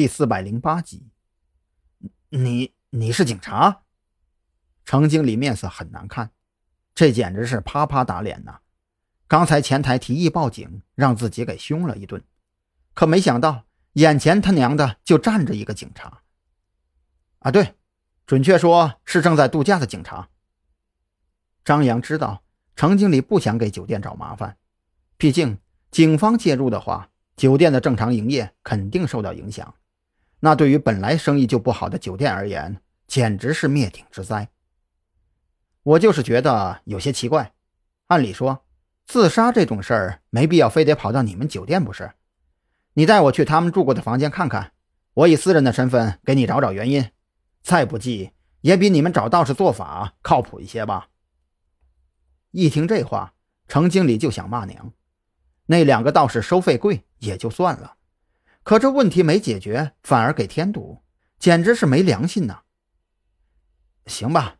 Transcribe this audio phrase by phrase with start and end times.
[0.00, 1.10] 第四百零八集，
[2.30, 3.82] 你你是警察？
[4.86, 6.30] 程经理面色很难看，
[6.94, 8.60] 这简直是啪啪打脸呐！
[9.28, 12.24] 刚才前台提议报警，让自己给凶了一顿，
[12.94, 16.22] 可没想到眼前他娘的就站着一个警察。
[17.40, 17.74] 啊，对，
[18.24, 20.30] 准确说是正在度假的警察。
[21.62, 22.42] 张扬知道
[22.74, 24.56] 程经理不想给酒店找麻烦，
[25.18, 25.58] 毕竟
[25.90, 29.74] 警方介入的话，酒店的正常营业肯定受到影响。
[30.40, 34.48] 那对于本来生意就不好的酒店而言，简直是灭顶之灾。
[35.82, 37.52] 我就是觉得有些奇怪。
[38.06, 38.64] 按理说，
[39.06, 42.12] 自杀这种事儿没必要非得跑到你们酒店不是？
[42.94, 44.72] 你带我去他们住过的房间看看，
[45.14, 47.10] 我以私人的身份给你找找原因。
[47.62, 51.08] 再不济也比你们找道士做法靠谱一些吧。
[52.50, 53.34] 一听这话，
[53.68, 54.92] 程经理就想骂娘。
[55.66, 57.96] 那两个道士收费贵也就算了。
[58.62, 61.02] 可这问题没解决，反而给添堵，
[61.38, 62.60] 简直是没良心呐！
[64.06, 64.56] 行吧，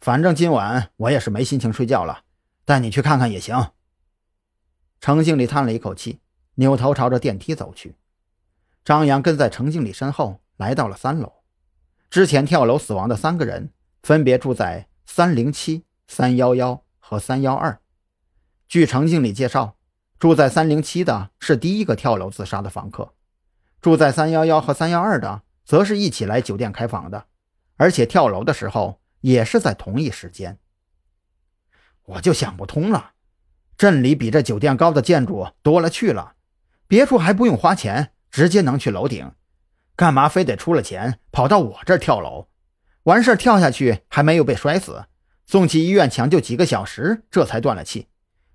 [0.00, 2.24] 反正今晚我也是没心情睡觉了，
[2.64, 3.72] 带你去看看也行。
[5.00, 6.20] 程经理叹了一口气，
[6.56, 7.96] 扭头朝着电梯走去。
[8.84, 11.32] 张扬跟在程经理身后，来到了三楼。
[12.10, 13.72] 之前跳楼死亡的三个人，
[14.02, 17.80] 分别住在三零七、三幺幺和三幺二。
[18.66, 19.76] 据程经理介绍，
[20.18, 23.14] 住在三零七的是第一个跳楼自杀的房客。
[23.80, 27.26] 住在三幺幺和三幺二的，则是一起来酒店开房的，
[27.76, 30.58] 而且跳楼的时候也是在同一时间。
[32.04, 33.12] 我就想不通了，
[33.76, 36.34] 镇里比这酒店高的建筑多了去了，
[36.86, 39.32] 别处还不用花钱，直接能去楼顶，
[39.94, 42.48] 干嘛非得出了钱跑到我这儿跳楼？
[43.04, 45.06] 完事跳下去还没有被摔死，
[45.46, 48.08] 送去医院抢救几个小时，这才断了气，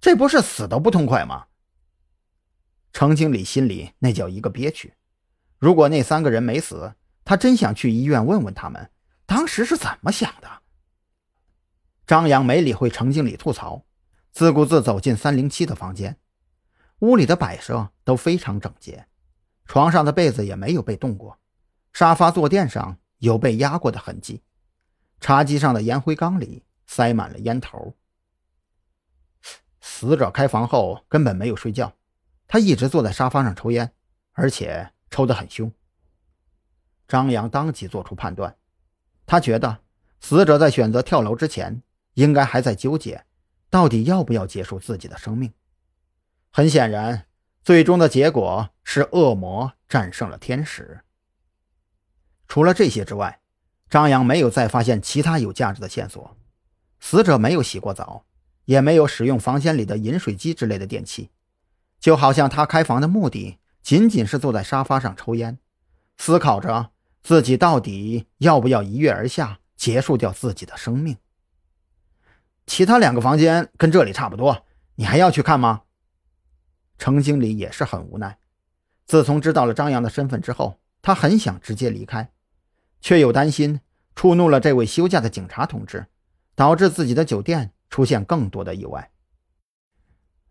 [0.00, 1.46] 这不是死都不痛快吗？
[2.92, 4.94] 程经理心里那叫一个憋屈。
[5.58, 8.90] 如果那三个人没死，他真想去医院问问他们
[9.24, 10.48] 当时是怎么想的。
[12.06, 13.84] 张扬没理会程经理吐槽，
[14.32, 16.18] 自顾自走进三零七的房间。
[17.00, 19.06] 屋里的摆设都非常整洁，
[19.64, 21.38] 床上的被子也没有被动过，
[21.92, 24.42] 沙发坐垫上有被压过的痕迹，
[25.20, 27.96] 茶几上的烟灰缸里塞满了烟头。
[29.80, 31.92] 死者开房后根本没有睡觉，
[32.46, 33.92] 他一直坐在沙发上抽烟，
[34.32, 34.92] 而且。
[35.16, 35.72] 抽得很凶。
[37.08, 38.54] 张扬当即做出判断，
[39.24, 39.78] 他觉得
[40.20, 41.82] 死者在选择跳楼之前，
[42.12, 43.24] 应该还在纠结，
[43.70, 45.54] 到底要不要结束自己的生命。
[46.50, 47.26] 很显然，
[47.64, 51.00] 最终的结果是恶魔战胜了天使。
[52.46, 53.40] 除了这些之外，
[53.88, 56.36] 张扬没有再发现其他有价值的线索。
[57.00, 58.26] 死者没有洗过澡，
[58.66, 61.30] 也没有使用房间里的饮水机之类的电器，
[61.98, 63.56] 就好像他开房的目的。
[63.86, 65.60] 仅仅是坐在沙发上抽烟，
[66.16, 66.90] 思考着
[67.22, 71.16] 自己到底要不要一跃而下，结束掉自己的生命。
[72.66, 75.82] 其他两个房间跟这里差不多，你还要去看吗？
[76.98, 78.40] 程经理也是很无奈。
[79.04, 82.32] 自从知道了张扬的身份之后，他很想直接离开，
[83.00, 83.80] 却又担心
[84.16, 86.06] 触怒了这位休假的警察同志，
[86.56, 89.12] 导致自己的酒店出现更多的意外。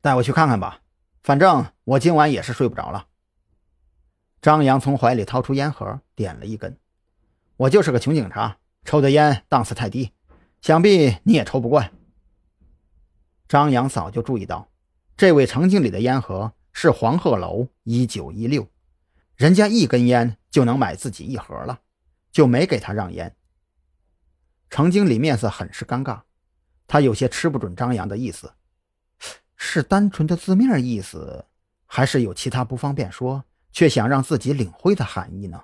[0.00, 0.82] 带我去看看吧，
[1.24, 3.08] 反正我今晚也是睡不着了。
[4.44, 6.76] 张扬从怀里掏出烟盒，点了一根。
[7.56, 10.12] 我就是个穷警察，抽的烟档次太低，
[10.60, 11.90] 想必你也抽不惯。
[13.48, 14.68] 张扬早就注意到，
[15.16, 18.68] 这位程经理的烟盒是黄鹤楼一九一六，
[19.34, 21.80] 人家一根烟就能买自己一盒了，
[22.30, 23.34] 就没给他让烟。
[24.68, 26.20] 程经理面色很是尴尬，
[26.86, 28.52] 他有些吃不准张扬的意思，
[29.56, 31.46] 是单纯的字面意思，
[31.86, 33.42] 还是有其他不方便说？
[33.74, 35.60] 却想让自己领会的含义呢？